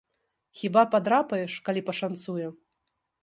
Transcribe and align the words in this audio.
Хіба 0.59 0.85
падрапаеш, 0.95 1.59
калі 1.69 1.85
пашанцуе. 1.89 2.47